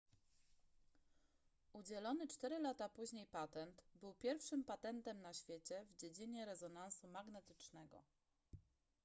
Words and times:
udzielony 1.73 2.27
cztery 2.27 2.59
lata 2.59 2.89
później 2.89 3.27
patent 3.27 3.83
był 3.95 4.13
pierwszym 4.13 4.63
patentem 4.63 5.21
na 5.21 5.33
świecie 5.33 5.85
w 5.89 5.95
dziedzinie 5.95 6.45
rezonansu 6.45 7.07
magnetycznego 7.07 8.03